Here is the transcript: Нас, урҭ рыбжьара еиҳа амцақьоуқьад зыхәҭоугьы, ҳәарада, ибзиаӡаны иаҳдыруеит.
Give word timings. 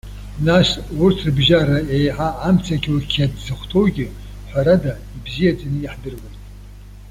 Нас, 0.47 0.69
урҭ 1.03 1.17
рыбжьара 1.25 1.77
еиҳа 1.95 2.29
амцақьоуқьад 2.47 3.31
зыхәҭоугьы, 3.45 4.07
ҳәарада, 4.49 4.93
ибзиаӡаны 5.15 5.77
иаҳдыруеит. 5.81 6.37